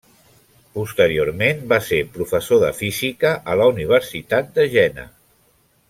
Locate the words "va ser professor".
1.73-2.63